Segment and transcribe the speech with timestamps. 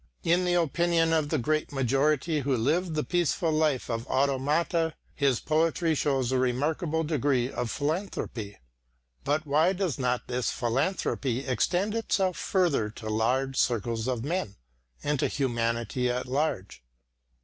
[0.23, 5.39] In the opinion of the great majority who live the peaceful life of automata his
[5.39, 8.57] poetry shows a remarkable degree of philanthropy.
[9.23, 14.55] But why does not this philanthropy extend itself further to large circles of men,
[15.03, 16.81] and to humanity at large?